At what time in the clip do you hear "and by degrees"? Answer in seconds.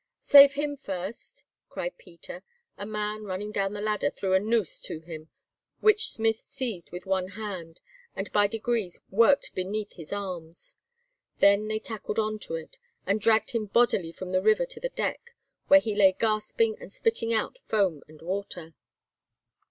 8.15-8.99